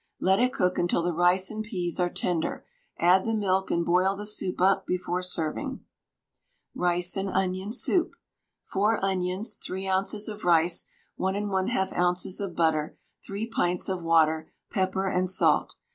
[0.19, 2.65] Let it cook until the rice and peas are tender,
[2.97, 5.85] add the milk and boil the soup up before serving.
[6.73, 8.15] RICE AND ONION SOUP.
[8.65, 10.27] 4 onions, 3 oz.
[10.27, 10.87] of rice,
[11.17, 12.39] 1 1/2 oz.
[12.39, 15.75] of butter, 3 pints of water, pepper and salt.